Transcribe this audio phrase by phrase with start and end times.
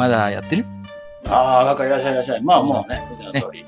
[0.00, 0.64] まだやってる？
[1.26, 2.42] ああ、なんかいらっしゃいいらっしゃい。
[2.42, 3.66] まあまあね、いつもの通り。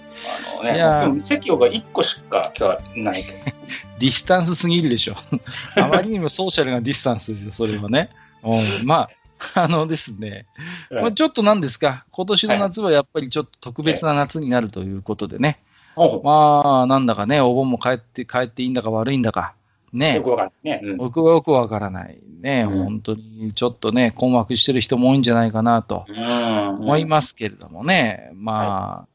[0.55, 3.23] あのね、いやー僕席が1個しか今日はない。
[4.01, 5.17] ディスタンスすぎるでしょ。
[5.77, 8.09] あまりにもソーシャルなディスタンスですよ、それはね。
[8.43, 9.11] うん、ま
[9.55, 10.47] あ、 あのですね、
[10.91, 15.59] まあ、ちょっとなんですか、今年の夏はやっぱりちょっと特別な夏になるということでね。
[15.97, 19.53] ほうほまあ、なんだかね、お盆も帰って、帰っていいんだか悪いんだか。
[19.93, 20.81] うねよくわかんないね。
[20.83, 22.19] うん僕はよくわからない。
[22.41, 26.69] ね、うん本当にちょっとね、困惑してる人も多いんじゃないかなとうん。
[26.81, 28.31] 思いますけれどもね。
[28.35, 29.09] まあ、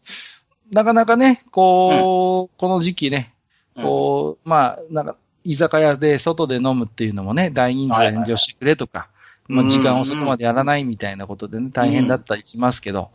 [0.72, 3.34] なかなかね、こう、この時期ね、
[3.76, 9.10] こう、まあ、なんか、居酒屋で外で飲むっていうのもね、大人数で炎上してくれとか、
[9.48, 13.12] まあ、時間遅くまでやらないみたいなことでね、大変だったりしますけど、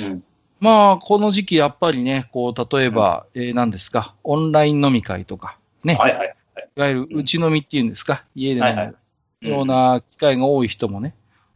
[0.00, 0.06] うん。
[0.06, 0.24] うん。
[0.60, 6.36] まあ、この時期やっぱりね、こう、例えば、えー何ですか、オンライン飲み会とか、ね、はいはい。
[6.76, 8.94] いわゆる打ち飲みっていうんですか、家で飲
[9.40, 11.14] むような機会が多い人もね、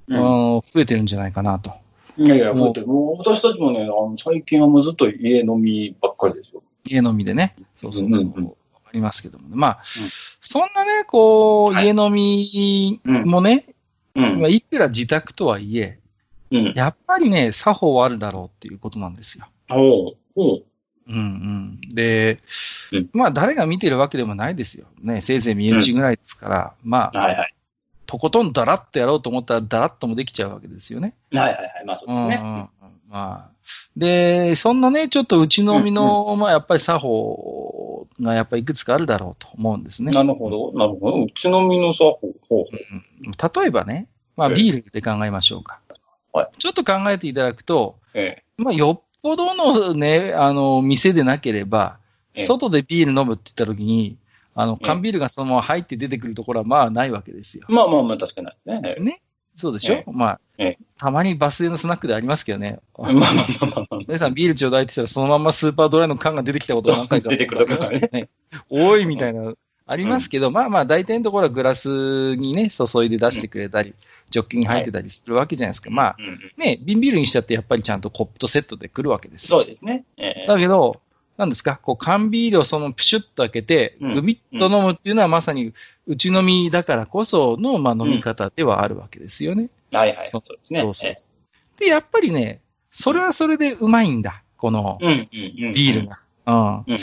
[0.08, 1.72] うんうん増えてるんじゃないかなと。
[2.16, 6.62] いやいや、もうもう私たちもね、あの最近はもうずっと家飲みばっかりですよ。
[6.84, 7.56] 家飲みでね。
[7.74, 8.22] そうそうそう。
[8.22, 9.56] うんうんうんありますけどもね。
[9.56, 9.83] まあ、
[10.41, 13.67] そんなね、こう、はい家飲みもね、
[14.14, 15.98] うんまあ、いくら自宅とはいえ、
[16.52, 16.72] うん。
[16.77, 19.47] やっぱりね、作法はあるだろうっていうことなんですよ。
[19.70, 20.64] おうおう
[21.08, 21.94] うんうん。
[21.94, 22.38] で、
[22.92, 24.86] うんまあ、誰が見てるわけでもないですよ。
[25.02, 27.54] ね、せいぜい身内ぐらいですから、まあ、はいはい。
[28.06, 31.14] とことんだらっとやろうと思ったら、だらっともできちゃうわけですよね。
[31.32, 31.84] はいはいはい。
[31.84, 32.40] まあそうですね。
[32.42, 32.68] うんうんうん
[33.08, 33.56] まあ、
[33.96, 40.12] で、そんなね、ちょっとうちのみの、まあ、やっぱり作法がやっぱりいくつかあるだろうと思うんですね。
[40.12, 40.72] なるほど。
[40.72, 41.22] なるほど。
[41.24, 42.18] うち飲みのさ、ほ
[42.52, 45.80] うん例えばね、まあ、ええビールで考えましょうか。
[46.33, 51.98] はいちょっと考えていただくと、えまあ、よっぽどのね、あの、店でなければ、
[52.35, 54.19] ええ外でビール飲むって言った時に、
[54.55, 57.67] あの、ええ缶ビールがそのまま入って出てくるところはまあないわけですよ。
[57.69, 59.05] えまあまあまあ、確かにないですね。
[59.11, 59.20] ね。
[59.57, 62.79] そうでしょ、ええまあ、ええたまにバス停のスナックでありますけどね。
[62.97, 63.98] まあまあまあまあまあ。
[64.07, 68.29] 皆さんビールちょうだいって言ったら、そのまんまスーパードライの缶が出てきたことが何回か 出てくるとかねね。
[68.69, 69.55] 多いみたいな、
[69.86, 73.95] ありますけど、まあまあ、大体のところはグラスにね、注いで出してくれたり、
[74.30, 75.91] ジョッキに入ってたりするわけじゃないですか。
[75.91, 79.61] まあ、うんうんね、瓶ビールにしちゃってやっぱりちゃんとコップとセットで来るわけですよ。
[79.61, 80.05] そうですね。
[80.17, 81.01] ええだけど、
[81.36, 85.73] なんですか、こう、缶ビールをそのプシュッと開けて、うんグビッと飲むっていうのはまさに、
[86.07, 89.69] うち飲みだからこその、まあ飲み方ではあるわけですよね。
[89.92, 90.27] はいはい。
[90.27, 90.80] そそううですね。
[90.80, 91.17] そうそうえ
[91.79, 92.61] で、やっぱりね、
[92.91, 94.98] それはそれでうまいんだ、この。
[95.01, 96.20] ビールが。
[96.46, 96.96] うん。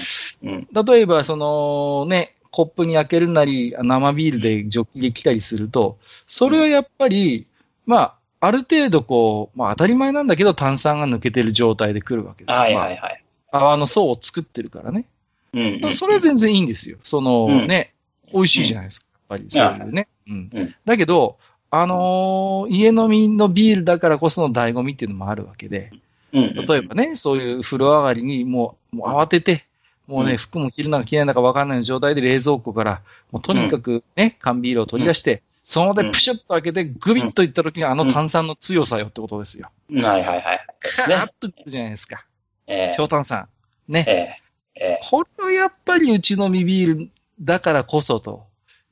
[0.44, 0.68] うん。
[0.86, 5.98] 例えば、そのね、コップに開けるなり、生ビールでジョッキで来たりすると、
[6.28, 7.48] それはやっぱり、
[7.88, 12.62] まあ、ある程度こう、まあ当たり前なんだけど炭酸が抜けてる状態で来るわけですよ。
[12.62, 13.24] はいはいはい。
[13.52, 15.06] まあ泡の層を作ってるからね。
[15.54, 15.94] うんうん。
[15.94, 16.98] それは全然いいんですよ。
[17.04, 17.96] そのうんね、
[18.32, 19.08] 美味しいじゃないですか。
[19.14, 20.08] やっぱりそういうね。
[20.28, 20.76] うんうん。
[20.86, 21.40] だけど、
[21.72, 25.90] あのー家飲みのビールだからこその醍醐味っていうのもあるわけで、
[26.34, 26.54] うん。
[26.54, 29.66] 例えばね、そういう風呂上がりにもう、もう慌てて、
[30.08, 39.70] もうね、うん服も着るのか着ないのか分かんない状態で冷蔵庫から、もうとにかくね、缶ビールを取り出して、その場でプシュッと開けて、グビッといった時にあの炭酸の強さよってことですよ。
[39.90, 40.68] はいはいはい。
[40.82, 42.26] カーッとくるじゃないですか。
[42.68, 43.48] ええ強炭酸。
[43.88, 44.04] ね。
[44.08, 44.44] ええ
[44.76, 47.10] ええこれはやっぱりうち飲みビール
[47.40, 48.48] だからこそと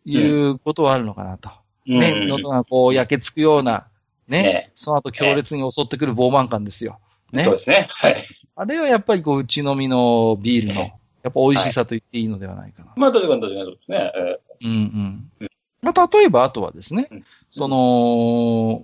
[0.06, 1.50] いうことはあるのかなと。
[1.86, 3.88] ね、うん喉がこう焼けつくような、
[4.28, 7.00] ね、えその後強烈に襲ってくる膨満感ですよ。
[7.32, 7.54] ねそう。
[7.56, 7.88] ですね。
[7.90, 8.24] はい。
[8.56, 12.92] あれはやっぱりこう、うち飲みのビールの、えやっぱ美味しさと言っていいのではないかな。
[12.96, 14.12] まあ確かに確かにそうですね。
[14.16, 15.48] えうんうんうん。
[15.82, 18.84] まあ、例えば、あとはですね、うんその、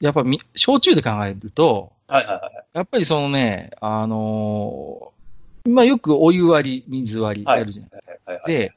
[0.00, 2.64] やっぱみ、焼酎で考えると、えはいはいはい。
[2.74, 5.16] やっぱりそのね、あのー
[5.68, 7.90] まあよくお湯割り、水割りはいやるじゃない。
[8.24, 8.46] はいはい。
[8.46, 8.72] で、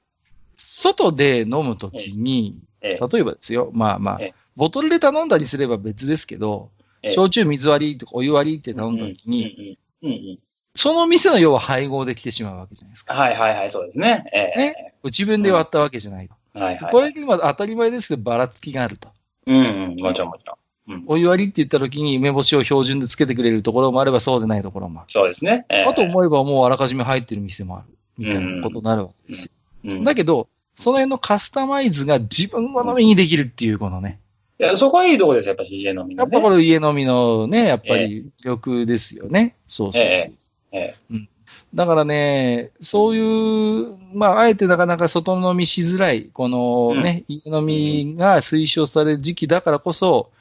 [0.57, 6.71] 外で飲むときに、ええ例えばですよ、まあまあええ、ボトルで頼んだりすれば別ですけど、
[7.03, 10.37] ええ焼酎水割りとかお湯割りって頼んだときに、うんうんうんうん
[10.75, 13.13] その店の要は配合できてしまうわけじゃないですか。
[13.13, 14.25] はいはいはい、そうですね。
[14.33, 16.29] ええ自分で割ったわけじゃない。
[16.53, 16.91] はいはい。
[16.91, 19.09] これ今当たり前ですけど、ばらつきがあると。
[19.47, 20.93] うんうん、もちろんもちろん。
[20.93, 25.11] うん、お湯割りって言った時に梅干しを標準でつけてくれるところもあればそうでないところもある。
[25.11, 25.65] そうですね。
[25.69, 27.87] ええあと思えばもうあらかじめ入ってる店もある。
[28.17, 29.51] みたいなことになるわけですよ。
[29.85, 34.19] うんだけど、その辺のカスタマイズが自分好みにできるっていうこのね、
[34.59, 36.15] いや、そこはいいとこですよ、やっぱし家飲みのね。
[36.17, 39.55] やっぱこれ家飲みのね、やっぱり魅力ですよね。
[39.69, 40.33] そうそうそう。
[40.71, 41.29] ええ
[41.73, 50.39] だからね、そういう、まあ、あえてなかなか外飲みしづらい、このね、家飲みが推奨される時期だからこそ、うんうん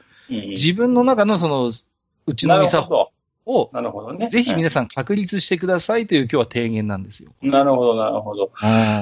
[0.49, 1.71] 自分の中のその、
[2.27, 3.11] うち飲み作法
[3.45, 4.27] ほをど。、なるほどね。
[4.29, 7.31] ぜひ皆さん確立してくださいという今日は提言なんですよ。
[7.41, 8.51] なるほど、なるほど。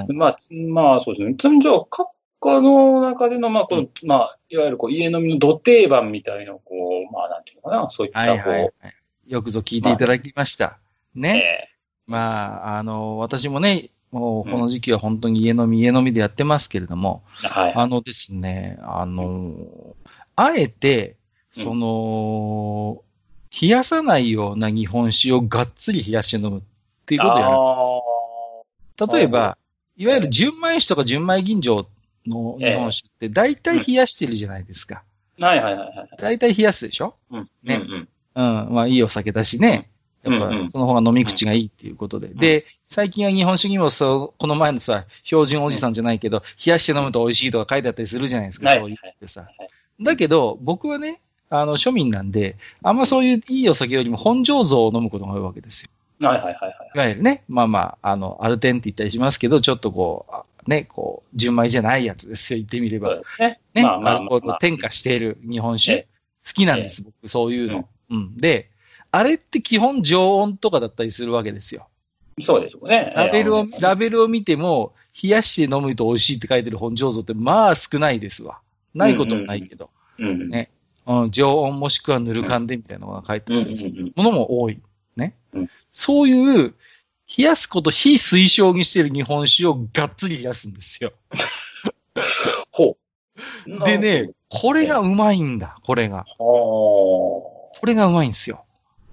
[0.07, 1.35] うんまあ、つまあ、そうですね。
[1.35, 2.06] つんじゃあ、閣
[2.39, 8.74] 下の中での、まあ、この、まあ、いわゆるこう、家飲みの土定番みたいな、こう、まあ、なんていうのかな、そういった、こう、はいはいはい。
[9.27, 10.79] よくぞ聞いていただきました。
[11.19, 11.38] ね。
[11.38, 11.68] え
[12.08, 17.74] まあ、あの、私もね、もうこの時期は本当に家飲み、家飲みでやってますけれども、えはい。
[17.75, 19.56] あのですね、あの、
[20.36, 21.18] あえて、
[21.52, 23.04] その、
[23.62, 26.62] 冷やさないような日本酒をがっつり冷やして飲むっ
[27.06, 27.58] ていうことをやる。
[29.13, 29.58] 例えば、
[29.98, 31.86] いわゆる純米酒とか純米吟醸
[32.25, 35.04] の日本酒って大体冷やしてるじゃないですか。
[35.40, 36.10] あーはいはいはいはい。
[36.20, 37.16] 大体冷やすでしょ？
[37.31, 37.50] うん。
[37.63, 38.08] ねうんうん。
[38.68, 38.74] うん。
[38.74, 39.90] まあいいお酒だしね。
[40.31, 42.29] やっうんうんぱその方が飲み口がいいっていうことで。
[42.29, 48.69] で、最近は日本酒にもそう、この前のさ、標準おじさんじゃないけど、冷やして飲むと美味しいとか書いてあったりするじゃないですか。
[48.69, 49.69] はいそういうのってさはい。
[50.03, 55.89] だけど、僕はね、あの、庶民なんで、あんまそういういいお酒よりも本醸造を飲むことが多いわけですよ。
[56.19, 56.74] はいはいはいはい。
[56.95, 63.21] いわゆるね、まあまあ、あの、アルテンって言ったりしますけど、ちょっとこうあ、ね、こう、純米じゃないやつですよ、言ってみれば。
[63.39, 63.59] ね。
[63.74, 66.07] ね、まあまあアルコールを添加している日本酒え。
[66.45, 67.88] 好きなんです、僕、そういうの。
[68.09, 68.38] うん。
[68.38, 68.69] で、
[69.18, 71.88] あれって基本常温とかだったりするわけですよ。
[72.40, 73.12] そうでしょうね。
[73.16, 78.60] ラベルを、ええラベルを見ても、冷やして飲むと美味しいって書いてる本醸造って、まあ少ないですわ。
[78.94, 79.90] ないこともないけど。
[80.19, 80.50] うん。
[80.50, 80.69] ね
[81.08, 84.80] うん、常温もしくはぬる缶でみたいなのが書いてあったりすうんうんるものも多い。
[85.16, 85.34] ね。
[85.54, 86.75] うんそういう、
[87.38, 91.13] 冷やすこと非推奨にしている日本酒をがっつり冷やすんですよ。
[92.70, 92.98] ほ
[93.66, 93.84] う。
[93.84, 96.18] でね、これがうまいんだ、これが。
[96.18, 98.67] はこれがうまいんですよ。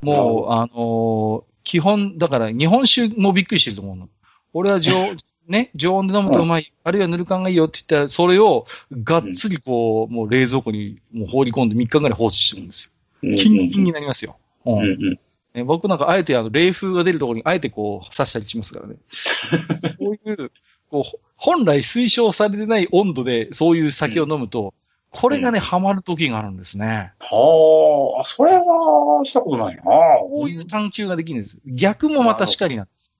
[0.04, 4.08] もう、あのー基本、だから日本酒もびっくりしてると思うの。
[4.52, 4.92] 俺は常、
[5.48, 8.66] ね、常温で飲むとうまい、あるいはぬる缶がいいよって言ったら、それを
[9.02, 12.92] がっつりこう、もう冷蔵庫にもう放り込んで3日ぐらい放置してるんです
[13.22, 13.32] よ。
[13.32, 13.36] あ。
[13.36, 14.36] キンキンになりますよ。
[14.64, 15.18] うん。
[15.54, 18.96] ね、僕なんかあえてあの冷風が出るところにあえてこう刺したりしますからね。
[19.98, 20.50] こういう、
[20.90, 24.74] こう、本来推奨されてない温度でそういう酒を飲むと、
[25.14, 27.12] これがね、ハマる時があるんですね。
[27.20, 29.82] はあ、それはしたことないな。
[29.82, 31.58] こういう探求ができるんです。
[31.64, 33.12] 逆もまたしかりなんです。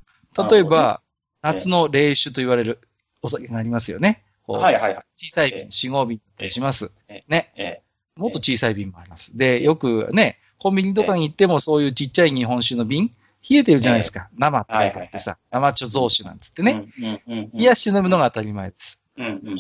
[0.51, 1.01] 例えば、
[1.41, 2.81] 夏の冷酒と言われる
[3.23, 4.25] お酒がありますよね。
[4.47, 5.05] はいはいはい。
[5.15, 7.25] 小さい瓶、4、5瓶だしますえ。
[7.29, 7.53] ね。
[7.57, 7.83] ええ。
[8.17, 9.37] もっと小さい瓶もあります。
[9.37, 13.13] で、よくね、コンビニとかに行ってもそういうちっちゃい日本酒の瓶、
[13.49, 14.29] 冷えてるじゃないですか。
[14.37, 16.87] 生って書いてあってさ、生貯蔵酒なんつってね。
[17.29, 18.99] 冷やして飲むのが当たり前です。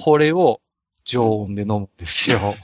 [0.04, 0.60] これを
[1.04, 2.38] 常温で飲むんですよ。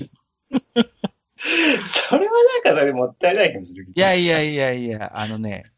[1.87, 2.33] それは
[2.65, 3.95] なんかそれでもったいない気もするけど。
[3.97, 5.71] いやいやいやいや、あのね、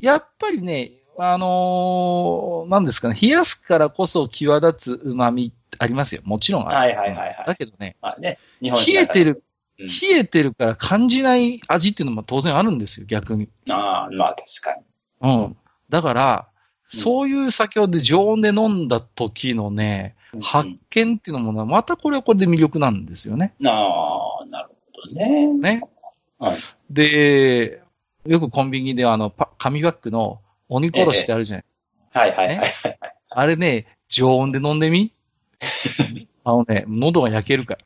[0.00, 6.20] やっぱりね、あのーなんですかね、冷やすからこそ際立つ旨味ありますよ。
[6.24, 6.76] もちろんある。
[6.76, 9.46] はいはいはいはいだけどね、まあね、日本冷えてる、うん
[9.78, 9.84] 冷
[10.20, 13.50] えてるから感じない味っていうのも当然あるんですよ、逆に。
[13.68, 14.86] ああ、まあ確かに。
[15.20, 15.56] うん。
[15.90, 16.56] だから、うん
[16.88, 23.54] そういう酒をで常温で飲んだ時のね、発見っていうのもね、またこれはこれで魅力なんですよね。
[23.64, 25.46] ああ、なるほどね。
[25.46, 25.82] ね。
[26.38, 26.56] はい
[26.90, 27.82] で、
[28.26, 31.78] よくコンビニであの、パ紙バッグの鬼殺しってあるじゃないです
[32.12, 32.20] か。
[32.20, 32.98] はいはいはいはい。
[33.30, 35.12] あれね、常温で飲んでみ
[36.44, 37.76] あのね、喉が焼けるか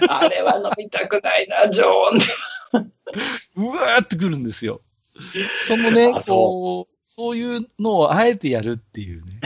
[0.00, 0.20] ら。
[0.20, 2.24] あれは飲みたくないな、常温で。
[3.56, 4.80] うわーってくるんですよ。
[5.66, 9.40] そのね、あそうこう、そういうのをあえてやるっていうね。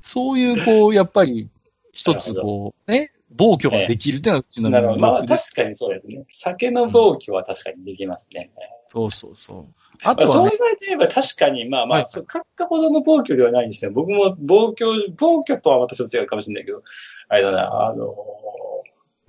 [0.00, 1.48] そういう、こう、やっぱり、
[1.92, 5.00] 一つ、こう、ね、暴挙ができるっていうのがうちのなるほど。
[5.00, 5.54] まあ魅力です。
[5.54, 6.24] 確かにそうですね。
[6.30, 8.50] 酒の暴挙は確かにできますね。
[8.92, 9.66] そうそうそう。
[10.02, 16.82] あまあそうとはね、言われてみれば確かに、まあまあ、はい閣下ほどの暴挙ではないにしても、僕も暴挙、暴挙とはまたちょっと違うかもしれないけど、
[17.28, 18.14] あれだな、あの、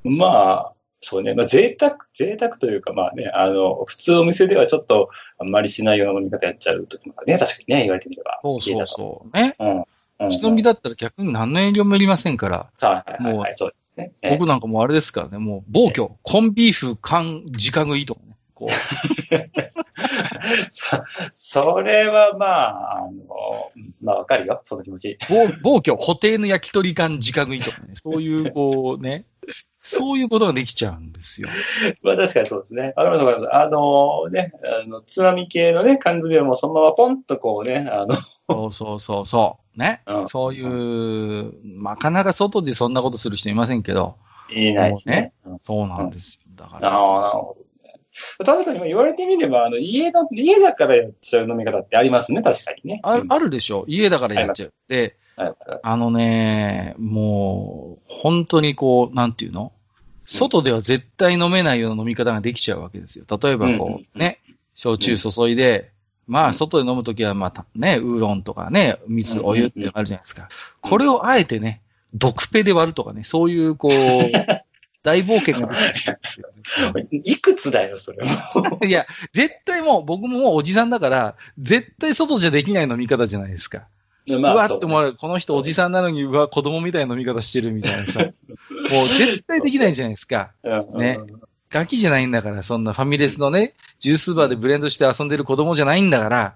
[0.04, 8.40] まあ、そうね、まあ贅沢、贅沢というかまあね、あの、普通お店ではちょっとあんまりしないような飲み方やっちゃう時もあるね、確かにね、言われてみれば。
[8.42, 9.38] そうそうそう。
[9.38, 9.56] ね。
[9.60, 9.66] う。
[9.66, 9.86] うん。
[10.22, 10.28] うん。
[10.28, 14.14] うちの身だったら逆に何の営業もいりませんから、はいはいもうはい、そうですね。
[14.22, 14.32] ええ。
[14.32, 18.38] 僕なんかもうあれですからね、もう暴挙、コンビーフ、缶、直食いとかね。
[18.54, 18.72] こう、
[20.70, 23.72] そそれはまあ、あの、
[24.04, 25.18] まあわかるよ、その気持ち。
[25.30, 27.96] 暴暴挙、固定の焼き鳥缶、直食いとかね。
[27.96, 29.26] そういう、こうね、
[29.84, 31.50] そういうことができちゃうんですよ。
[32.04, 32.94] まあ確かにそうですね。
[32.96, 33.56] わかりますわかります。
[33.56, 39.80] あのね、あの、津波系のね、缶詰をもうそのままポンとこうね、あの、そうそうそうそう。
[39.80, 40.02] ね。
[40.06, 44.16] うんそういう、なかなか外でそんなことする人いませんけど、
[44.52, 45.34] いないですね。
[45.62, 46.52] そうなんですよ。
[46.56, 46.94] だから。
[46.94, 48.00] ああ、なるほどね。
[48.46, 53.00] 確かに言われてみれば、あの、家の、家だからやっちゃう飲み方ってありますね、確かにね。
[53.04, 54.74] ああるでしょ家だからやっちゃう。
[54.88, 55.16] で、はいはい
[55.84, 59.72] あのね、もう、本当にこう、なんていうの？
[60.26, 63.26] 外では絶対飲めないような飲み方ができちゃうわけですよ。
[63.42, 64.40] 例えばこうう、ね、
[64.76, 65.92] 焼酎注いで、
[66.28, 70.48] まあ、外で飲むときは、まあ、ね、ウーロンとかね、水、うんお湯っていうのがあるじゃないですか。
[70.80, 71.82] これをあえてね、
[72.14, 73.92] 毒ペで割るとかね、そういう、こう、
[75.04, 76.40] 大冒険ができちゃうんです
[76.82, 77.08] よね。
[77.12, 78.80] いくつだよ、それも。
[78.86, 83.88] いや、絶対もう、僕ももうおじさんだから、絶対外じゃできない飲み方じゃないですか。
[84.28, 85.18] うわって思われる。
[85.18, 88.20] この人おじさんなのに、うわ、子供みたいな飲み方してるみたいなさ。
[88.22, 90.52] もう絶対できないじゃないですか。
[90.64, 90.98] う。
[90.98, 91.20] ね
[91.72, 96.56] ガキじゃないんだから、そんなファミレスのね、ジュースバーでブレンドして遊んでる子供じゃないんだから、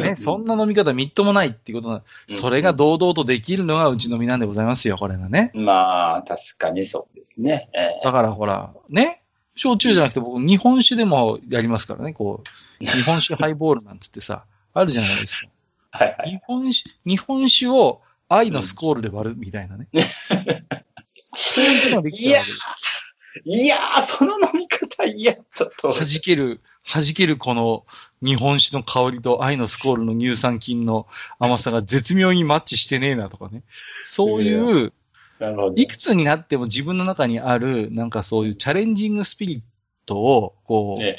[0.00, 5.50] ね、 そんな飲み方みっともないっていうことな、うんそれが堂々とできるのがうち飲みなんでございますよ、これがね。
[5.52, 7.68] まあ、確かにそうですね。
[7.74, 9.20] えだからほら、ね、
[9.54, 12.42] 焼酎じゃなくて僕、日本酒でもやりますからね、こ
[12.80, 15.48] う、日本酒ハイボールなんつってさ、あるじゃないですか。
[15.94, 16.30] ーはいはい。
[16.30, 19.88] 日本酒、日本酒を愛のスコールで割るみたいなね。
[21.36, 22.44] そういうことができちゃう
[23.44, 25.92] いやー、その飲み方、いや、ちょっと。
[25.92, 27.84] 弾ける、弾けるこの
[28.22, 31.06] 日本酒の香りと愛のスコールの乳酸菌の
[31.38, 33.62] 甘さが絶妙にマッチしてねえなとかね。
[34.02, 34.92] そういう。
[35.74, 39.60] いくつになっても自分の中にある、なんかそういうチャレンジングスピリッ
[40.06, 41.18] トを、こう、ね、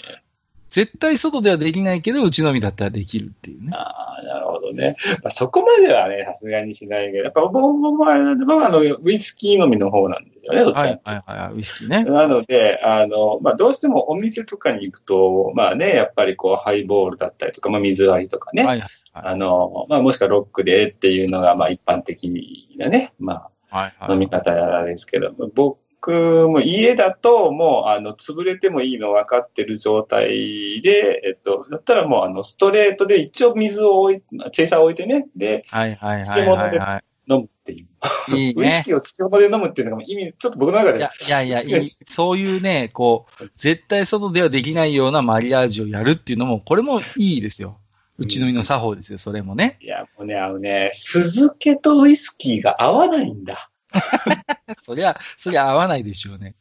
[0.76, 3.70] 絶対外ではできないけど、うちのみだったらできるっていうね。
[3.72, 4.98] ああ、なるほどね。
[5.24, 12.04] まあ、そこまではね、さすがにしないけど、やっぱ僕もあれなんで、僕はあの、ウイスキー飲みの方なんですよね、どっはいはいはい、ウイスキーね。
[12.04, 22.30] なので、あの、まあ、どうしてもお店とかに行くと、まあね、やっぱりこう、ハイボールだったりとか、まあ、水割りとかね、はいはいあの、まあ、もしくはロックでっていうのが、まあ、一般的
[22.78, 24.12] なね、まあ、はいはい。
[24.12, 25.80] 飲み方ですけど、僕
[26.12, 34.22] も家だと、もう、あの、潰れてもいいの分かってる状態で、えっと、だったらもう、あの、ストレートで一応水を置い、
[34.52, 38.36] チェイサーを置いてね、で、はいはいはい漬物ではいは飲むっていう。
[38.36, 38.50] い。
[38.50, 38.64] いいね。
[38.64, 41.10] ウイスキーを漬物で飲むっていうのが意味、ちょっと僕の中でいや、
[41.42, 47.80] いやいや、いいそういうね、こう、絶対外ではできないようなマリアージュをやるっていうのも、これもいいですよ。
[48.18, 49.78] うちのみの作法ですよ、それもね。
[49.82, 53.70] いや、もうね、あのね、酢漬けとウイスキーが合わないんだ。
[54.82, 56.56] そりゃ、そりゃ合わないでしょうね。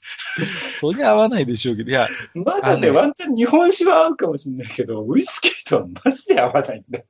[0.81, 7.01] そりゃ合わないでしょうけど、いや、まだね、ワンチャン日本酒は合うかもしれないけど、ウイスキーとはマジで合わないんだ。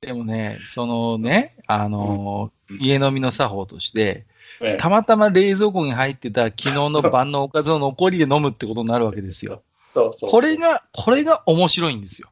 [0.00, 4.24] でもね、そのね、あのー家飲みの作法として、
[4.60, 9.62] ねたまたま冷蔵庫に入ってた昨日の晩のおかずの残りで飲むってことになるわけですよ。
[9.92, 10.30] そうそう。
[10.30, 12.30] これが、これが面白いんですよ。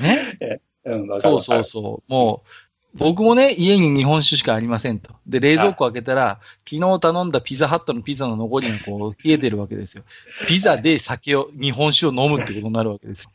[0.00, 0.60] ね？
[1.20, 2.12] そうそうそう。
[2.12, 2.48] もう、
[2.94, 5.12] 僕もね、家に日本酒しかありませんと。
[5.26, 10.02] で、冷蔵庫開けたら、昨日頼んだピザハットのピザの残りがこう、 冷えてるわけですよ。
[10.48, 13.30] ピザで酒を、日本酒を飲むってことになるわけです。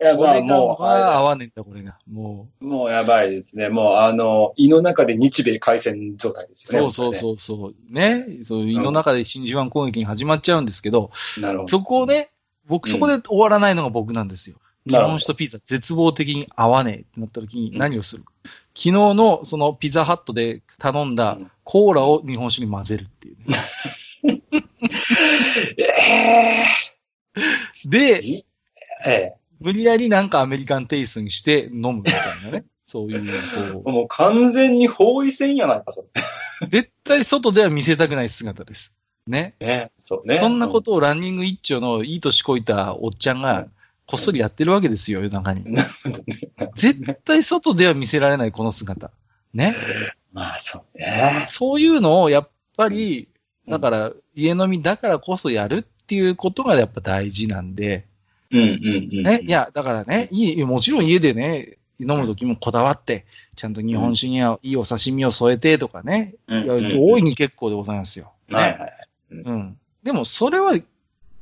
[0.00, 1.96] いや、まあこれが、もう、まあ、合あわねえんだ、これが。
[2.10, 3.70] もれもうやばいですね。
[3.70, 6.90] もう、あの、胃の中で日米海戦状態ですう、よね。
[6.90, 7.74] そうそうそうそう。
[7.88, 8.26] ね。
[8.42, 11.40] そういう胃の中で真珠湾攻撃に始まっちゃうんですけど、う。
[11.40, 11.68] なるほど。
[11.68, 12.30] そこをね、
[12.66, 14.56] 僕、そこで終わらないのが僕なんですよ。
[14.86, 18.32] 日本酒とピザ、絶望的に合わねえってなった時に何をするか。
[18.76, 23.56] 昨日のそのピザハットで頼んだうんコーラを日本酒に混ぜるっていうね。
[25.78, 25.86] え
[27.86, 28.44] で、ー、
[29.06, 32.14] ええ無理やりなんかアメリカンテイストにして飲むみたい
[32.44, 32.66] なね。
[32.86, 33.24] そういう、
[33.82, 36.08] こもう完全に包囲戦やないか、それ。
[36.66, 38.92] う、絶対外では見せたくない姿です。
[39.26, 39.54] ね。
[39.58, 40.36] ね、そうね。
[40.36, 43.68] そんなことをランニング一丁のいい年こいたおっちゃんが
[44.06, 45.64] こっそりやってるわけですよ、夜中に。
[45.72, 46.70] なるほどね。
[46.74, 49.10] 絶対外では見せられないこの姿。
[49.52, 49.76] ね。
[50.32, 51.44] まあ、そうね。
[51.48, 53.28] そういうのをやっぱり、
[53.68, 58.04] だから家飲みだからこそやるっていうことがやっぱ大事なんで、
[58.50, 59.22] うんうんうん。
[59.22, 59.40] ね。
[59.42, 63.24] いや、だからね、いい、もちろん家でね、飲むときもこだわって、
[63.56, 66.66] ちゃんと日本酒にはいいお刺身を添えてとかね、うん
[66.98, 68.32] 大いに結構でございますよ。
[68.48, 69.08] ねはいはい。
[69.30, 69.78] うん。
[70.02, 70.74] でもそれは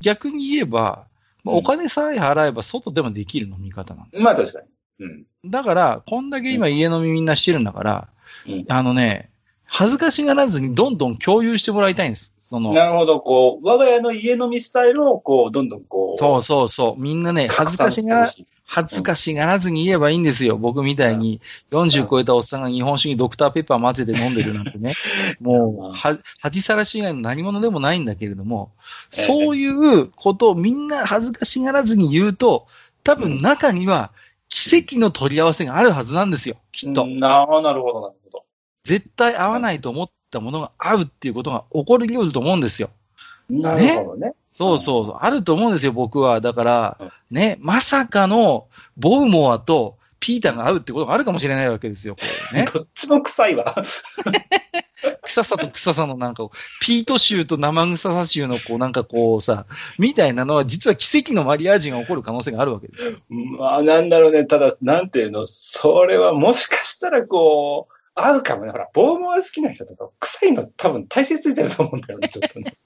[0.01, 1.07] 逆に言えば、
[1.45, 4.67] まあうんお金さえ払えば外でもできる飲み方なんでまあ確かに。
[5.01, 5.23] うん。
[5.23, 5.51] す。
[5.51, 8.09] だから、こんだけ今家飲みみんなしてるんだから、
[8.47, 9.31] うんあのね、
[9.65, 12.35] 恥ずかしがらずにどんどん共有してもらいたいんです。
[12.53, 17.01] その、なるほど、こう、我が家の家飲みスタイルを、こう、どんどんこう、そうそうそう。
[17.01, 18.33] みんなね、恥ずかしがら、
[18.67, 20.59] 恥ずかしがらずに言えばいいんですよ。
[20.59, 21.41] 僕みたいに
[21.71, 24.93] 40超えたおっさんが日本酒にドクターペッパー混ぜて飲んでるなんてね。
[25.41, 28.73] もう、は、恥さらし以外の何者でもないんだけれども、
[29.11, 32.67] そういうことをみんな恥ずかしがらずに言うと、
[33.03, 34.13] 多分中には
[34.51, 36.57] 奇跡の取り合わせがあるはずなんですよ。
[36.71, 37.05] きっと。
[37.05, 38.45] うんななるほど、なるほど。
[38.85, 42.89] 絶対合わないと思っったものが合うっていうことが起こり得ると思うんですよ。
[43.51, 44.33] なるほどね。
[44.55, 46.41] そうそうそう、あると思うんですよ、僕は。
[46.41, 52.23] だからうん、ね、まさかの、ボウモアとピーターが合うってことがあるかもしれないわけですよ、こ
[52.55, 52.67] れね。
[52.73, 53.75] どっちも臭いわ。
[55.25, 56.49] 臭さと臭さのなんか、
[56.81, 59.67] ピート臭と生臭さ臭のこう、なんかこうさ、
[59.99, 63.13] みたいなのは実は奇跡のマリアージュが起こる可能性があるわけですよ。
[63.59, 64.45] まあ、なんだろうね。
[64.45, 68.73] ただ、なんていうの、それはもしかしたらこう、合うかもね。
[68.73, 72.77] ほら、ボーモア好きな人とか、臭いの多分体勢ついてると思うんだよね、 ちょっとね。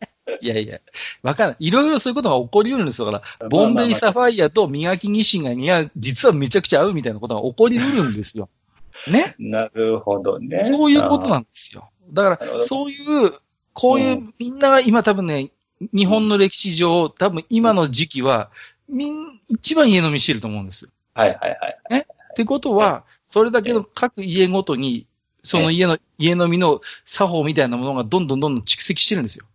[0.41, 0.81] いやいや、
[1.23, 1.57] わかんない。
[1.61, 3.11] いろいろそういうことが起こり得るんですよ。
[3.11, 8.49] だから、ボンベイサファイアと磨きニシンが似合う、実はめちゃくちゃ合うみたいなことが起こり得るんですよ。
[9.11, 9.35] ね？
[9.39, 10.65] なるほどね。
[10.65, 11.91] そういうことなんですよ。
[12.11, 13.33] だから、そういう、
[13.73, 15.53] こういうう、みんなが今多分ね、
[15.93, 18.51] 日本の歴史上、多分今の時期は、
[18.89, 20.89] みん、一番家飲みしてると思うんです。
[21.15, 21.59] はいはい
[21.91, 22.01] はい。
[22.01, 22.05] っ
[22.35, 25.07] てことは、それだけの各家ごとに、
[25.47, 29.47] その家の、家飲みの作法みたいなものがどんどんどんどん蓄積してるんですよ。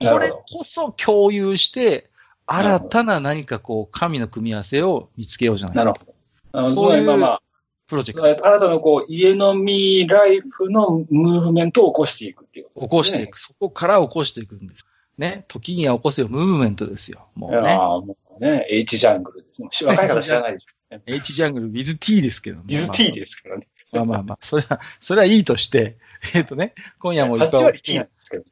[0.00, 2.08] これこそ共有して、
[2.46, 6.14] 新たな何かこう、神の組み合わせを見つけようじゃないかと。
[6.52, 6.90] なるほど。
[6.90, 7.38] そういう
[7.86, 13.36] プロジェクト新たなこう、家飲みライフのムーブメントを起こしていくっていうこと起こしていく。
[13.36, 14.86] そこから起こしていくんです。
[15.18, 15.44] ね。
[15.48, 17.28] 時には起こせよ、ムーブメントですよ。
[17.34, 17.56] もうね。
[17.58, 19.68] いやーもうね、H ジャングルですね。
[19.82, 21.00] 若い方知らないでしょ。
[21.06, 22.64] H ジャングル with T ですけどね。
[22.68, 23.68] 水 T ですからね。
[23.92, 25.96] まあまあまあ、それは、それはいいとして、
[26.34, 28.48] えっ、とね、今夜もいっぱ8い割 T なんですけど、ね。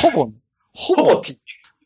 [0.00, 0.30] ほぼ、
[0.74, 1.38] ほぼ T。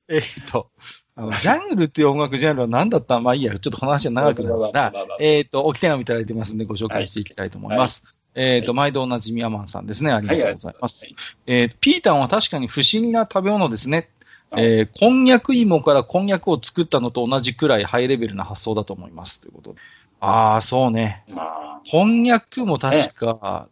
[0.08, 0.70] えっ、と、
[1.16, 8.04] あの、ジャングルっていう音楽ジャンルは何だったまあいいや、ちょっとこの話は長くなるからえっ、と、置き手紙いただいてますんでご紹介していきたいと思います。
[8.34, 10.12] えっ、と、毎度おなじみアマンさんですね。
[10.12, 11.08] ありがとうございます。
[11.46, 14.10] えーピータンは確かに不思議な食べ物ですね。
[14.52, 19.40] えーこんにゃく芋からこんにゃくを作ったのと同じくらいハイレベルな発想だと思います。
[19.40, 19.80] ということで。
[20.20, 21.24] ああ、そうね。
[21.28, 23.68] まあ、こんにゃくも確か、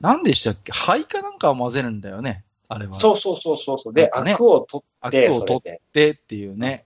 [0.00, 0.72] 何でしたっけ？
[0.72, 2.44] 灰かなんかを混ぜるんだよね。
[2.68, 2.94] あれは。
[2.94, 3.92] そうそうそうそうそう。
[3.94, 6.84] で、アクを取って、アクを取ってっていうね。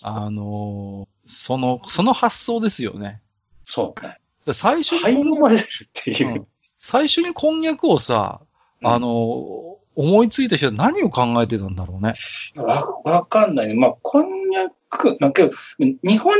[0.00, 3.20] あのーその、その発想ですよね。
[3.64, 4.18] そうね。
[4.44, 6.30] で最初灰にを混ぜるっていうう。
[6.40, 8.40] ん最初にこんにゃくをさ、
[8.82, 12.14] あのー思いついた人は何を考えてたんだろうね。
[12.56, 13.74] わ、わかんないね。
[13.74, 15.42] まあ、こんにゃく、なんか、
[15.78, 16.34] 日本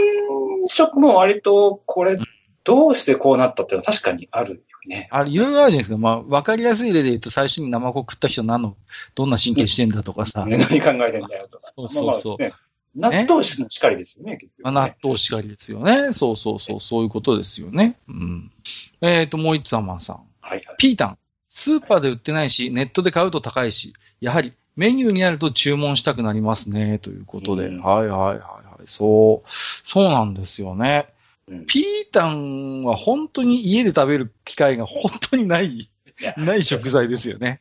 [0.66, 2.18] 食も割とこれ、
[2.64, 5.08] どうしてこうなったっていうのは確かにあるよね。
[5.10, 5.96] あれ、いろいろあるじゃないですか。
[5.96, 8.76] まあ、わかりやすい例で言うと、最初に生子食った人何の、
[9.14, 11.72] どんな神経してんだとかさ、ね 何考えてんだよとか。
[11.74, 12.50] そうそうそうまあ
[12.94, 14.70] まあね納豆しかりですよね、結局。
[14.70, 16.12] 納豆しかりですよね。
[16.12, 17.96] そうそうそう、そういうことですよね。
[18.06, 18.52] うん。
[19.00, 20.16] えっ、と、もう一つアマンさん。
[20.42, 20.76] はいはい。
[20.76, 21.18] ピータン。
[21.48, 27.66] スーパーで売ってないし、ネットで買うと高いし、やはりメニューになると注文したくなりますね、ということで。
[27.66, 28.82] うんはいはいはいはい。
[28.86, 29.48] そう、
[29.84, 31.06] そうなんですよね。
[31.48, 37.60] うんピータンは本当に家で食べる機会が本当にない、やない食材ですよね。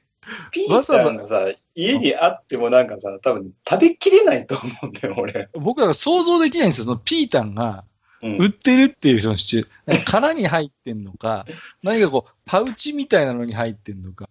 [0.51, 5.49] ピータンがさ、家にあってもなんかさ、多分食べきれないと思うんだよ、俺。
[5.53, 6.85] 僕らが想像できないんですよ。
[6.85, 7.83] そのピータンが
[8.21, 11.45] うん売ってるっていうそのシチュ殻に入ってんのか、
[11.81, 14.29] 何かこう、パウチみたいなのに入ってんのか、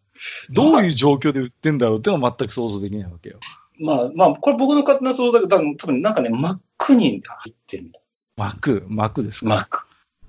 [0.50, 3.38] どういう状況で売ってんだろうっていうのは全く想像できないわけよ。
[3.78, 8.02] まあまあ、これ僕の勝手な想像だけど、多分なんかね、マックに入ってるみたい
[8.36, 9.50] 膜、膜ですな。
[9.50, 9.86] か、マック。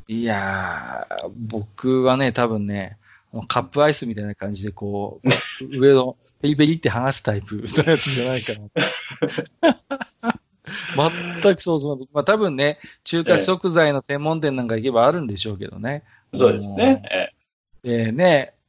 [0.07, 2.97] いやー、僕はね、多分ね、
[3.47, 5.29] カップアイスみたいな感じでこう、
[5.77, 8.53] 上のペリペリって剥がすタイプのやつじゃないか
[10.21, 11.41] な。
[11.43, 16.03] 全く想像できまあ多分ね、中華食材の専門店なんか行けばあるんでしょうけどね。
[16.35, 17.31] そうですね。
[17.83, 18.60] えでね、うん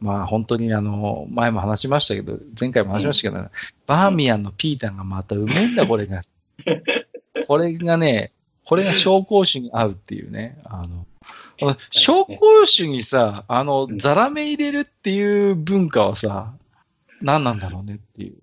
[0.00, 3.50] まあ本当にあの、前も話しましたけど、前回も話しましたけど、
[3.86, 6.22] バーミヤンのピータンがまたうめえんだ、これが。
[7.46, 8.32] これがね、
[8.64, 10.58] これが紹興酒に合うっていうね。
[10.64, 10.82] あ
[11.58, 16.52] の、紹興酒にさ、あのう、んザラメ入れるっていう文化はさ、
[17.20, 18.34] 何なんだろうねっていう。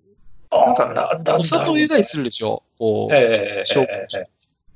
[0.50, 2.62] あなんかお砂糖入れたりするでしょ？
[2.78, 4.28] こう、ええ紹興え酒。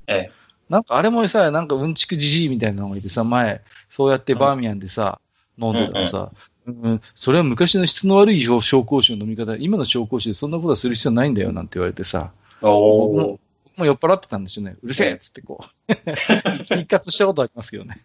[0.07, 0.31] ええ
[0.69, 5.19] なんかあれもさ、なんかうんちくじじいみたいなのがいてさ、前、そうやってバーミヤンでさ、
[5.57, 6.31] 飲んでたらさ、
[6.65, 13.39] うんそれは昔の質の悪い紹興酒の飲み方、今の紹興酒でそんなことはする必要ないんだよなんて言われてさ、僕も
[13.73, 14.75] 僕も酔っ払ってたんですよね。
[14.81, 15.91] うるせえっつってこう。
[15.91, 18.03] 一括したことありますけどね。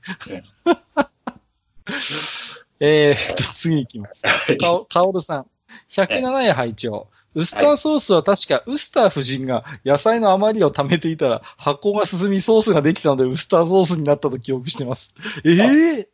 [2.81, 4.23] え ーっと、次行きます。
[4.59, 5.47] かお、かおるさん。
[5.91, 7.09] 107夜拝聴。
[7.35, 15.13] ウスターソースは確か、ウスター夫人が野菜の余りを貯めていたら、発酵が進みソースができたので、ウスターソースになったと記憶してます。
[15.45, 16.09] ええ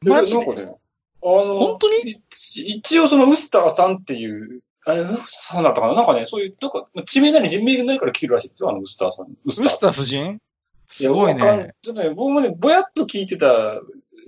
[0.00, 0.85] マジで？
[1.22, 2.20] あの、本当に？
[2.30, 5.94] 一一応そのウスターさんっていう、あれ、ウスターさんだったかな？
[5.94, 9.26] なんかね、そういう、なんか、地名なり人名なりから来てるらしいですよ、あのウスターさん。
[9.26, 10.38] ウウスター夫人？
[10.88, 11.74] すごいね。
[11.82, 13.46] ちょっとね、僕もね、ぼやっと聞いてた、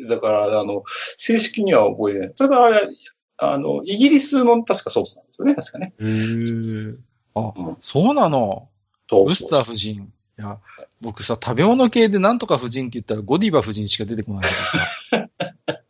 [0.09, 0.83] だから、あの、
[1.17, 2.31] 正式には覚えてない。
[2.35, 2.89] ただあれ、
[3.37, 5.93] あの、イギリスの確かソースなんですよね、確かね。
[6.01, 6.97] へー
[7.35, 8.69] あ、うんそうなの？
[9.09, 10.13] そうウスター夫人。
[10.39, 10.59] いや、
[11.01, 15.29] 僕さ、食べ物系でなんとか夫人って言ったらゴディバ夫人しか出てこないけどさ。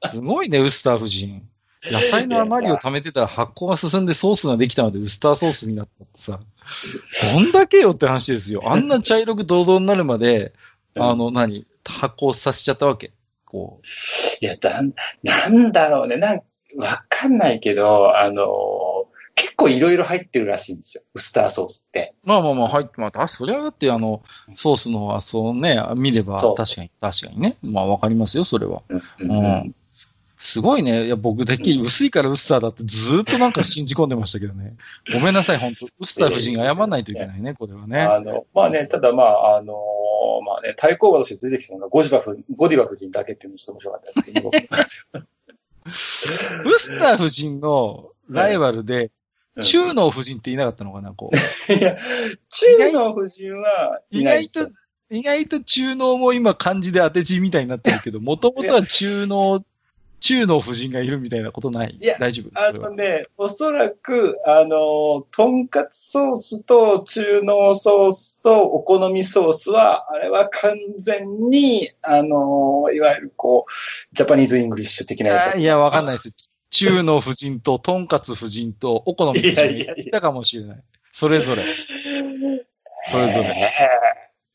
[0.08, 1.42] すごいね、ウスター夫人。
[1.84, 6.40] 野菜の余りを貯めてたら発酵が進んでソースができたのでウスターソースになったってさ。
[7.34, 8.62] どんだけよって話ですよ。
[8.66, 10.52] あんな茶色くドロドロになるまで、
[10.96, 13.12] あの、何発酵させちゃったわけ。
[13.44, 13.80] こ
[14.40, 14.92] いや、だん、
[15.22, 16.16] なんだろうね。
[16.16, 16.42] なん
[16.76, 21.02] わかんないけど、あの結構いろいろ入ってるらしいんですよ。
[21.14, 22.14] ウスターソースって。
[22.24, 22.28] う。
[22.28, 24.22] まあまあまあ、入って、まあ、あそれはだってあの、
[24.54, 27.56] ソースのはそうね、見れば確かに、確かにね。
[27.62, 28.82] まあわかりますよ、それは。
[28.88, 29.74] うんうん
[30.38, 31.06] すごいね。
[31.06, 34.76] いや、僕だけ薄いからウスターだってずーっとなんか信じ込んでましたけどね。
[35.12, 38.00] ごめんなさい、本当ウスター夫人謝らないといけないね、これはね。
[38.00, 39.74] あの、まあね、ただまあ、あの
[40.46, 44.50] まあね、対抗馬として出てきたのがゴジバフ、ゴディバ夫人だけっていうのがちょっと面白かったですけど、
[46.70, 49.10] ウスター夫人のライバルで、
[49.62, 51.36] 中能夫人って言いなかったのかな、こう。
[51.72, 51.98] いや、
[52.48, 54.72] 中の夫人はい意ない外と、
[55.10, 59.64] 意外と中能も今漢字で当て字みたいになってるけど、もともとは中能、
[60.20, 61.96] 中能夫人がいるみたいなことない？
[62.00, 62.60] いや大丈夫？
[62.60, 76.50] あのね、おそらく、あの、とんかつソースと中濃ソースとお好みソースは、あれは完全に、あの、いわゆるこう、ジャパニーズ・イングリッシュ的なやいや、わかんないです。
[76.70, 80.82] 中の夫人と、とんかつ夫人と、お好み夫人いやいたかもしれない。
[81.12, 81.64] それぞれ。
[83.10, 83.48] それぞれ。
[83.48, 83.72] れ。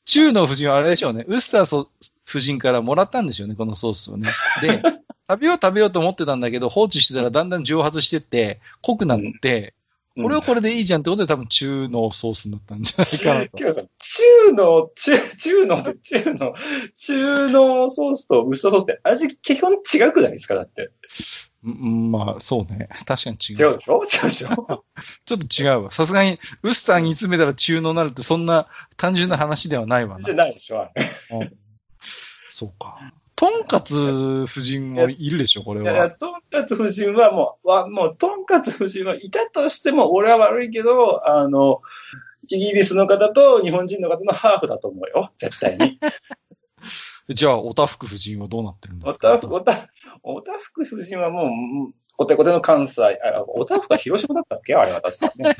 [0.05, 1.25] 中の夫人はあれでしょうね。
[1.27, 1.89] ウスターソ
[2.27, 4.27] 夫人からもらったんでしょうね、このソースをね。
[4.61, 4.81] で、
[5.29, 9.73] 食べよう食べようと思ってたんだけど、放置してたらだんだん蒸発してって、濃くなって、
[10.15, 13.49] これはこれでいいじゃんってことで多分中のソースになったんじゃないかなと。
[13.57, 16.53] けどさ、中の、中、中ので、中の、
[16.99, 20.53] 中のソースとウスターソースって味基本違くないですか？
[20.55, 20.91] だって。
[21.65, 22.89] うんまあ、そうね。
[23.07, 23.55] 確かに違う。
[23.57, 24.03] 違うでしょ？
[24.03, 24.85] 違うでしょ？
[25.25, 25.91] ちょっと違うわ。
[25.91, 30.35] さすがに、ウスターに詰めたら中濃になるって、そんな単純な話ではないわなじゃ。
[30.35, 30.81] ないでしょ？
[30.81, 31.09] あれ
[31.39, 31.57] うん
[32.49, 33.13] そうか。
[33.43, 33.95] とんかつ
[34.43, 36.11] 夫人もいるでしょ、これいやいや、は。
[36.11, 41.81] とんかつ夫人はもう、はもう、とんかつ夫人はいたとしても、俺は悪いけど、あの、
[42.49, 45.31] イギリスの方と日本人の方のハーフだと思うよ。
[45.37, 45.99] 絶対に。
[47.29, 49.33] じゃあ、おたふく夫人はどうなってるんでおすか？
[49.33, 49.89] おた、
[50.23, 51.49] おたふく夫人はもうう
[51.89, 54.75] ん、コテコテの関西、あ、おたふくは広島だったっけ？
[54.75, 55.55] あれは確かね。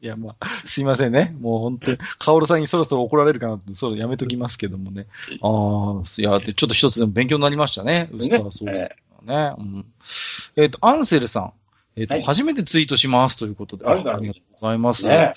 [0.00, 1.36] いや、まあ、 すいませんね。
[1.40, 5.06] もう本当に、カオルさんにそろそろ怒られるかなって、そうやめときますけどもね。
[5.42, 8.08] ああ、いや、でちょっと一つでも勉強になりましたね。
[8.12, 8.88] ウスターソース、
[9.24, 9.52] ね。
[9.58, 9.86] うん。
[10.56, 11.52] えっ、と、アンセルさん。
[11.96, 15.06] えっ、と、はい初めてツイートしますということで、あありがとうございます。
[15.06, 15.34] ね。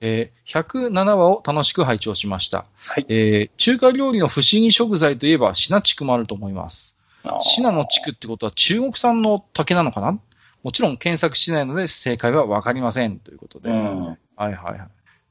[0.00, 2.66] えー107話を楽しく拝聴しました。
[2.76, 6.96] はいえー中華料理の不思議食材といえば、シナチクもあると思います。
[7.40, 10.18] シナの地区ってことは中国産の竹なのかな
[10.64, 13.68] もちろん検索しないので正解はわかりませんということで。
[13.68, 14.06] うん。
[14.06, 14.88] はいはいはい。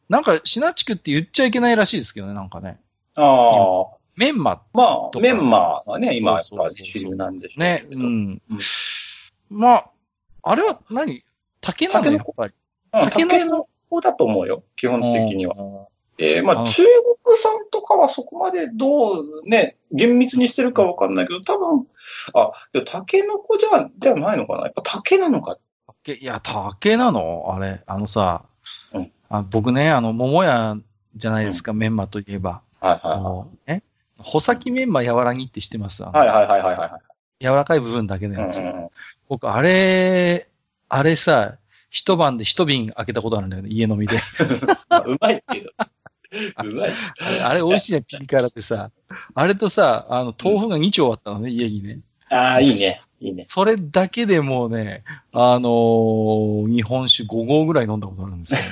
[0.08, 2.80] なんか、シナチクって言っちゃいけないらしいですけどね、なんかね。
[3.16, 3.98] ああ。
[4.16, 7.88] メンマまあ、メンマーがね、今、やっぱ主流なんでしょうね。
[7.90, 8.02] うん。
[8.02, 8.42] うん
[9.50, 9.90] まあ、
[10.44, 11.24] あれは何？
[11.62, 12.54] 竹なのやっぱり。
[12.94, 15.56] うん、タケノコタケノコだと思うよ、基本的には。
[16.18, 16.26] は。
[16.26, 16.84] えーまあ、あ中
[17.26, 21.88] 国産とかはそこまでどうね、厳密にしてるかわかんないけど、多分、
[22.34, 24.64] あ、いや、タケノコじゃ、じゃないのかな？
[24.64, 25.58] やっぱ竹なのか？
[26.04, 27.46] 竹いや、竹なの？
[27.56, 28.44] あれ、あのさ、
[28.94, 30.78] うんあ僕ね、あの、桃屋
[31.16, 32.62] じゃないですか、メンマといえば。
[32.80, 33.82] はいはあの、え？
[34.20, 36.04] 穂先メンマ柔らぎって知ってます？
[36.04, 36.14] はい。
[36.14, 37.00] はいはいはいはいは
[37.40, 38.38] 柔らかい部分だけのい。
[38.38, 38.60] うんやつ。
[38.60, 38.90] うんうん
[39.30, 40.48] 僕、あれ、
[40.90, 41.56] あれさ、
[41.90, 44.18] 一晩で一瓶開けたことあるんだよね、家飲みで。
[44.90, 45.72] まあうまいけど。
[46.56, 46.94] あれ、
[47.42, 48.92] あれ美味しいね、ピリ辛ってさ。
[49.36, 52.00] あれとさ、あの、豆腐が2丁あったのね、家にね。
[52.30, 53.02] ああ、いいね。
[53.20, 53.46] いいね。
[53.48, 58.66] それだけでもうね、あのー日本酒5合ぐらい飲んだことあるんですよね。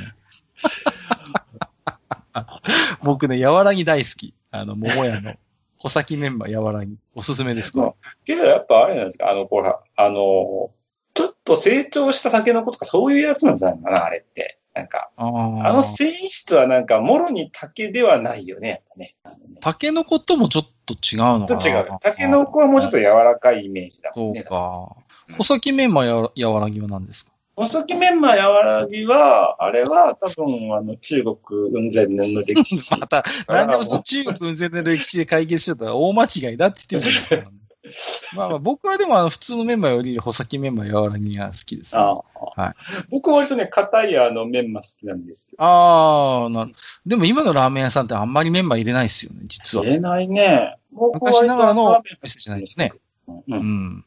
[3.04, 4.34] 僕ね、柔らぎ大好き。
[4.52, 5.36] あの、桃屋の。
[5.78, 6.96] 穂先メンバー柔らぎ。
[7.16, 7.96] おすすめです、こ
[8.26, 10.72] けどやっぱあれなんですか、あの、ほら、あの、
[11.14, 14.60] ちょっと成長したタケノコとかそういうやつなんじゃないかな、あれって。
[14.74, 15.24] なんか、れ。
[15.24, 15.28] あ
[15.70, 19.16] あの性質はなんか、もろに竹ではないよね、やっぱね。
[19.24, 22.00] あのねタケノコともちょっと違うのかなちょっと違う。
[22.02, 24.42] タケノコはもうちょっと柔らかいイメージだもんね。
[24.42, 24.96] そうか
[25.30, 25.36] うん。
[25.36, 27.32] 穂先メンマや柔らぎは何ですか？
[27.56, 31.36] 細木メンマ柔らぎは、あれは多分、あの、中国
[31.72, 32.92] 雲仙年の歴史。
[32.98, 37.52] また、何でもその中国運転の歴史で解決しちゃったら大間違いだって言ってるじゃないですか。
[38.36, 42.02] まあまあ僕はでもあの普通のメンマより穂先メンマ柔らぎが好きです、ね。
[42.02, 42.76] ああはい
[43.10, 45.56] 僕は割とね、硬いあのメンマ好きなんですよ。
[45.58, 46.74] ああ、なる
[47.06, 49.84] でも今のラーメン屋さんってあんまりメンマ入れないですよね、実は。
[49.84, 50.78] 入れないね。
[50.92, 52.94] 僕昔ながらの店じゃないですね。
[53.28, 53.34] う。
[53.48, 54.06] うんん。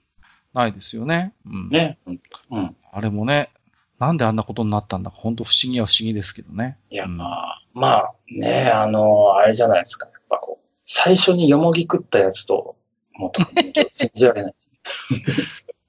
[0.52, 1.32] ないですよね。
[1.46, 1.68] うん。
[1.68, 1.98] ね。
[2.06, 2.20] うん。
[2.50, 2.76] うん。
[2.92, 3.50] あれもね、
[3.98, 6.78] なんであんなことになったんだか、本当不思議は不思議ですけどね。
[6.90, 10.06] いや、うんまあ、まあ、ね、あの、あれじゃないですか。
[10.06, 12.76] やっぱこう、最初によもぎ食ったやつと、
[13.16, 13.42] もっと
[13.90, 14.54] 信じられない。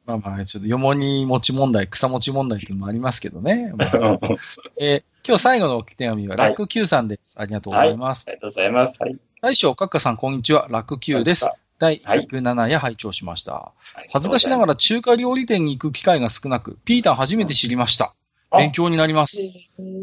[0.05, 3.73] まあまあ、ちょっと、よもに持ち問題、草持ち問題っていうのもありますけどね。
[3.75, 4.19] まあうん
[4.79, 7.33] えー今日最後のお手紙は、はいラック Q さんです。
[7.35, 8.25] ありがとうございます。
[8.27, 9.01] ありがとうございます。
[9.01, 9.17] はい。
[9.41, 10.67] 大将、カッカさん、こんにちは。
[10.69, 11.49] ラック Q です。
[11.79, 13.71] 第はい107夜拝聴しました。
[14.11, 18.13] 恥ずかしながら、ら中華料理店に行く機会が少なく、ピータン初めて知りました。
[18.51, 19.37] あ勉強になります。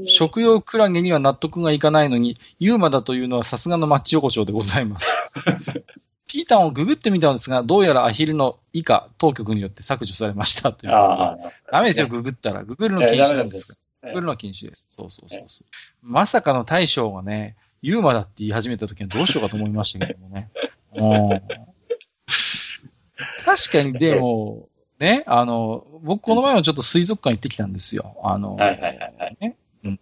[0.06, 5.38] 食用クラゲには納得がいかないのに、ユーマだというのはさすがのマッチ横丁でございます。
[6.26, 11.46] ピータンをググってみたのですが、どうやらアヒルの以下当局によって削除されましたということで。
[11.46, 12.64] ああ、ダメですよ、ググったら。
[12.64, 14.86] ググるの禁止なんですかググるのは禁止です。
[14.88, 15.66] そうそうそうそう。
[16.02, 20.50] まさかの大将がね、ユーマだって言い始めた時はどうしようかと思いましたけどもね。
[20.94, 21.04] う
[21.34, 21.42] ん
[23.44, 28.16] 確かに、でも、ね、あの、僕この前もちょっと水族館行ってきたんですよ。
[28.22, 29.36] あの、はいはいはいはい。
[29.40, 29.56] ね。
[29.84, 30.00] うん。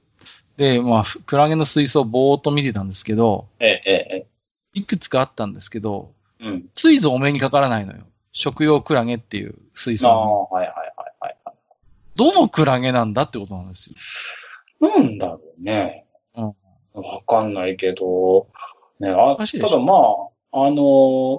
[0.56, 4.10] で、まあ、ふクラゲの水槽をぼーっと見てたんですけど、ええ、ええ、
[4.72, 6.48] いくつかあったんですけど、ええ。
[6.48, 6.68] うん。
[6.74, 8.00] ついぞお目にかからないのよ。
[8.33, 10.48] 食用クラゲっていう水ああ、槽。
[10.50, 11.56] はいはいはいはいはい。
[12.16, 13.90] どのクラゲなんだってことなんです
[14.80, 14.88] よ。
[14.88, 16.06] なんだろうね。
[16.35, 16.54] うん
[16.92, 18.48] わかんないけど、
[18.98, 20.76] ね、あ、ただまあ、あの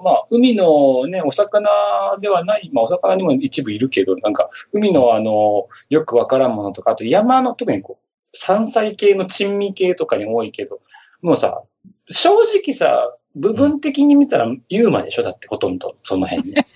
[0.00, 10.80] ーまあ、海のね、お魚ではない、まあ、お魚にも一部いるけど、なんか、海のあのよくわからんものとか、あと山の、特にこう、山菜系の珍味系とかに多いけど、
[11.20, 11.62] もうさ、
[12.08, 15.22] 正直さ、部分的に見たらユーマでしょ？
[15.22, 16.66] だってほとんど、その辺ね。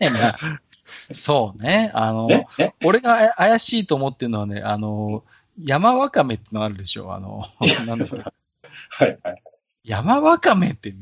[1.12, 1.90] そうね。
[1.94, 2.46] あの、ね？
[2.58, 2.74] ね？
[2.84, 5.24] 俺があ怪しいと思ってるのはね、あの、
[5.62, 7.14] 山わかめってのがあるでしょ？
[7.14, 7.44] あの、
[7.86, 8.16] なんだっけ？
[8.16, 9.42] はいはい。
[9.84, 10.92] 山わかめって、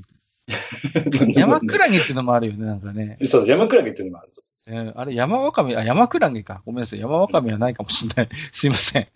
[1.35, 3.18] 山クラゲっていうのもあるよね、なんかね。
[3.24, 4.42] そう、山クラゲっていうのもあるぞ。
[4.66, 6.62] えーあれ、山わかめ、あ、山クラゲか。
[6.66, 7.00] ごめんなさい。
[7.00, 8.29] 山わかめはないかもしれない。
[8.53, 9.09] すいません。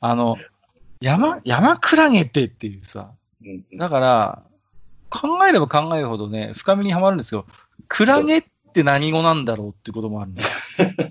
[0.00, 0.36] あの、
[1.00, 3.12] 山、山クラゲってっていうさ。
[3.76, 4.42] だから、
[5.10, 7.46] 考えれば考えるほどね、深みにはまるんですよ。
[7.88, 10.48] クラゲって何語なんだろうっていうこともあるんだよ。
[10.78, 11.02] だか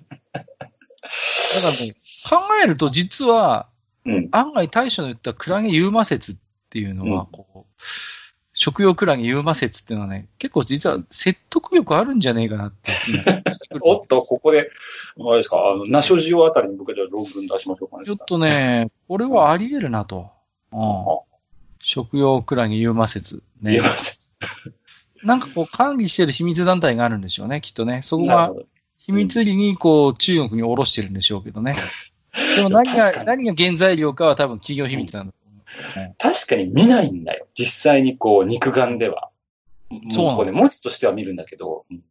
[1.68, 1.94] らね、
[2.30, 3.68] 考えると実は、
[4.06, 4.30] うん。
[4.32, 6.36] 案外大将の言ったクラゲユーマ説っ
[6.70, 7.84] ていうのは、うんこう、
[8.54, 13.82] 食用クラゲユーマ説っていうのはね、結構実は説得力あるんじゃねえかなって気がしてくる。
[13.86, 14.72] おっと、ここで、
[15.20, 18.06] あれですか、あの、ナショジオあたりに僕じゃあ論文出しましょうかね。
[18.06, 20.30] ちょっとね、これはあり得るなと。
[20.72, 21.27] うんあ
[21.80, 23.44] 食用クラゲユーマ説。
[23.62, 23.80] ね言い。
[23.80, 24.34] ます。
[25.24, 28.02] なんかこう管理してる秘密団体があるんでしょうね、きっとね。
[28.04, 28.54] そこが。
[28.98, 31.76] 秘密裏にこう中国に下ろしてるんでしょうけどね。
[32.56, 35.38] でも何が、何が原材料かは多分企業秘密なんだと
[35.96, 36.16] 思う。
[36.18, 37.48] 確かに見ないんだよ。
[37.54, 39.30] 実際にこう、肉眼では。
[40.12, 42.02] そうなのもこね、文字としては見るんだけど、うん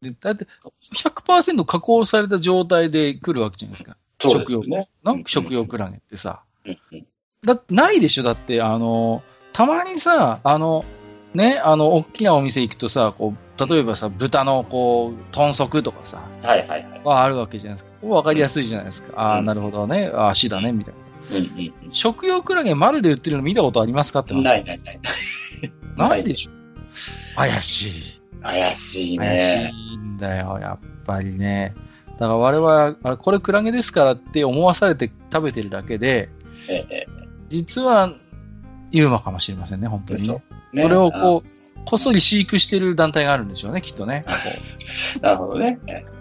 [0.00, 0.46] でだって、
[0.94, 3.96] 100%加工された状態で来るわけじゃないですか。
[4.20, 4.88] そうですよね。
[5.02, 6.42] なんか食用クラゲってさ。
[6.64, 7.06] うんうん
[7.44, 9.22] だないでしょだって、あの、
[9.52, 10.84] たまにさ、あの、
[11.34, 17.00] ね、あの、大きなお店行くとさ、こう、例えばさ、豚の、こう、豚足とかさ、はいはいはい。
[17.04, 18.06] はあるわけじゃないですか。
[18.06, 19.12] わかりやすいじゃないですか。
[19.16, 20.10] ああ、うんなるほどね。
[20.12, 21.00] あ足だね、みたいな。
[21.36, 25.00] うんうん食用クラゲ丸で売ってるの見たことありますかってないないない。
[25.96, 26.50] ないでしょ。
[27.36, 28.20] 怪しい。
[28.42, 29.72] 怪しい怪しね。
[29.94, 31.74] いんだよ、やっぱりね。
[32.18, 36.30] だから我々、あれ、これクラゲですからって思わされて食べてるだけで、
[36.68, 37.06] ええ
[37.48, 38.12] 実は、
[38.90, 40.40] ユーマかもしれませんね、本当にそ
[40.72, 40.82] ね。
[40.82, 44.24] それをこう、こっそり飼育してる団体があるんでしょうね、きっとね。
[45.22, 45.78] なるほどね。
[45.86, 46.18] ええ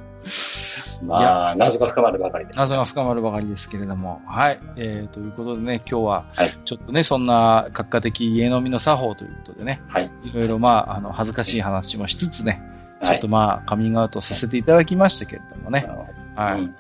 [1.04, 2.56] まあ、謎が深まるばかりでう。
[2.56, 4.22] 謎が深まるばかりですけれども。
[4.26, 4.60] はい。
[4.78, 10.12] えー、ということでね、今日ははい、ちょっとね、そんな、閣下的家飲みの作法ということでね、はい。
[10.24, 12.62] いろいろまあ、あの、恥ずかしい話もしつつね、
[13.04, 13.28] ちょはいっと。
[13.28, 15.88] まあ、カミングアウトさせていただきましたけれどもね。
[16.36, 16.62] はい。
[16.62, 16.76] うん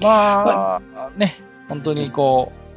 [0.00, 1.34] まあ、ね、
[1.68, 2.67] 本当にこう、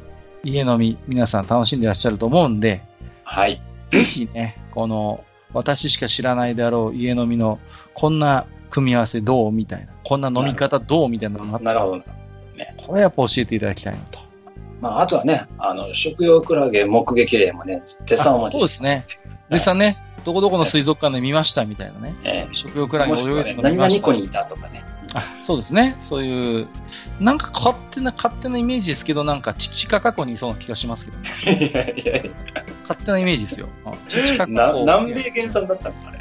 [0.44, 2.82] 家飲み、皆さん楽しんでらっしゃると思うんで、
[3.24, 3.60] はい。
[3.90, 5.24] ぜひね、この、
[5.54, 7.58] 私しか知らないであろう家飲みの、
[7.94, 12.02] こんな組み合わせどうみたいな、こんな飲み方どうみたいなのがあったらなるほど。
[12.76, 14.20] これやっぱ教えていただきたいなと。
[14.80, 19.04] まあ、あとはね、あの、食用クラゲ目撃例もね、絶賛お待ちそうですね。
[19.50, 22.14] 絶賛ね、どこどこの水族館で見ましたみたいなね。
[22.24, 24.82] ええ食用クラゲ泳いでる、の見ました何々湖にいたとかね。
[25.14, 25.96] あ、そうですね。
[26.00, 26.68] そういう、
[27.20, 32.30] なんか勝手な、勝手なイメージですけど、なんか、父か過去にいそうな気がしますけど、ね、 いやいやい
[32.82, 33.68] 勝手なイメージですよ。
[33.84, 34.80] あ父か過去。
[34.80, 36.18] 南米原産だったのかね。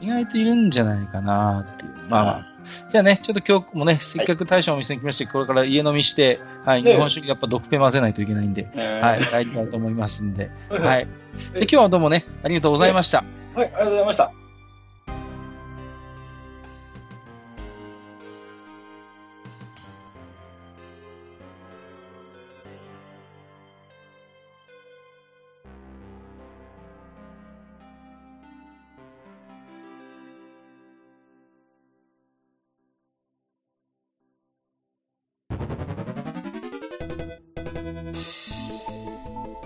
[0.00, 1.92] 意外といるんじゃないかなっていう。
[2.08, 2.46] まあまあ。
[2.88, 10.78] じゃあね、ちょっと今日もね、せっかく大将のお店に来まして、これから家飲みして、はい、ええ日本酒にやっぱ毒ペ混ぜないといけないんで、は、はい帰りたいと思いますんで、は。
[10.80, 11.06] はいい。
[11.06, 13.24] じゃあ今日はどうもね、ありがとうございました。
[13.54, 14.43] はい、ありがとうございました。